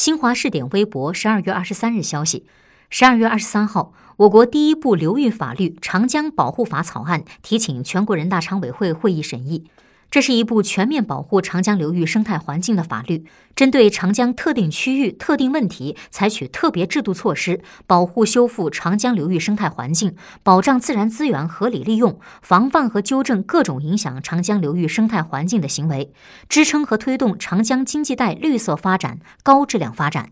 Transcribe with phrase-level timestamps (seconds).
[0.00, 2.46] 新华视点微博十二月二十三日消息，
[2.88, 9.66] 十二月二十三号，我国第一部流域法律《长江保护法》草案提请全国人大常委会会议审议。
[10.10, 26.12] 这是一部全面保护长江流域生态环境的法律，针对长江特定区域特定问题，采取特别制度措施，保护修复长江流域生态环境，保障自然资源合理利用，防范和纠正各种影响长江流域生态环境的行为，
[26.48, 30.30] 支撑和推动长江经济带绿色发展、高质量发展。